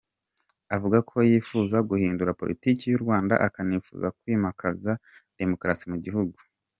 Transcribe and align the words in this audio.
Avuga 0.75 0.97
ko 1.09 1.17
yifuza 1.29 1.77
guhindura 1.89 2.37
politiki 2.41 2.83
y’u 2.87 3.01
Rwanda 3.03 3.33
akanifuza 3.47 4.07
kwimakaza 4.17 4.91
demokarasi 5.39 5.85
mu 5.93 5.97
gihugu. 6.05 6.37